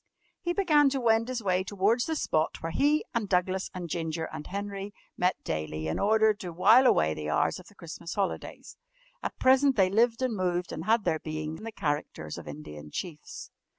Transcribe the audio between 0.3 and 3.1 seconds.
He began to wend his way towards the spot where he,